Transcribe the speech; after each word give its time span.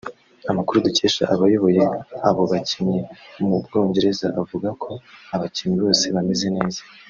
Amakuru 0.51 0.83
dukesha 0.85 1.23
abayoboye 1.33 1.83
abo 2.29 2.43
bakinnyi 2.51 2.99
mu 3.47 3.57
Bwongereza 3.65 4.27
avuga 4.41 4.69
ko 4.83 4.91
abakinnyi 5.35 5.75
bose 5.83 6.05
bameze 6.15 6.47
neza 6.57 6.81